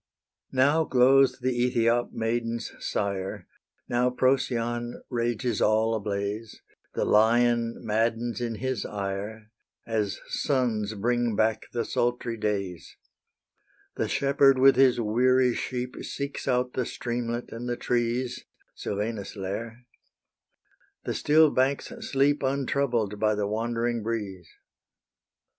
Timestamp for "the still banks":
21.03-21.93